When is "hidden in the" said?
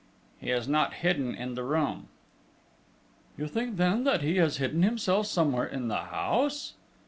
1.05-1.61